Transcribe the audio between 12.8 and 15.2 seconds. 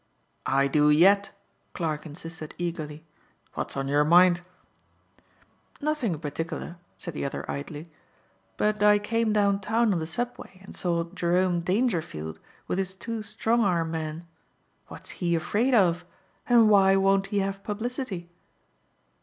two strong arm men. What's